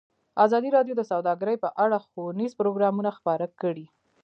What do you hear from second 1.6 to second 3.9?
په اړه ښوونیز پروګرامونه خپاره کړي.